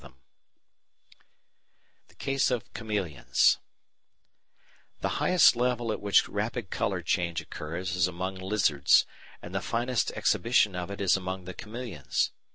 [2.07, 3.59] ]The Case of Chameleons
[5.01, 9.05] The highest level at which rapid colour change occurs is among lizards,
[9.43, 12.31] and the finest exhibition of it is among the chameleons.